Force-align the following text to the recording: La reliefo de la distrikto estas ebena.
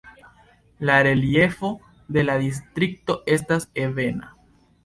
La 0.89 0.95
reliefo 1.07 1.69
de 2.17 2.23
la 2.31 2.39
distrikto 2.47 3.19
estas 3.37 3.69
ebena. 3.85 4.35